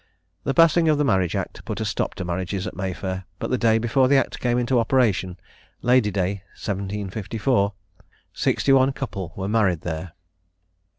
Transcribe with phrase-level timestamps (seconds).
[0.45, 3.25] The passing of the Marriage Act put a stop to the marriages at May Fair;
[3.37, 5.37] but the day before the Act came into operation
[5.83, 7.73] (Lady day 1754)
[8.33, 10.13] sixty one couple were married there.